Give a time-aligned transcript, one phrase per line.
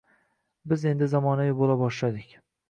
[0.71, 2.35] Biz endi zamonaviy bo’la boshladik.